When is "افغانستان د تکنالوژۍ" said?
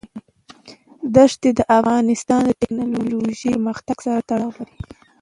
1.79-3.49